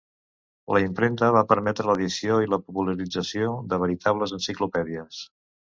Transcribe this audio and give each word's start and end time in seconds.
La 0.75 0.79
impremta 0.83 1.29
va 1.35 1.43
permetre 1.51 1.85
l’edició 1.89 2.41
i 2.47 2.49
la 2.55 2.61
popularització 2.65 3.55
de 3.75 3.81
veritables 3.87 4.37
enciclopèdies. 4.41 5.27